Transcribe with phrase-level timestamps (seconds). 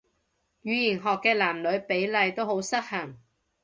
[0.63, 3.19] 語言學嘅男女比例都好失衡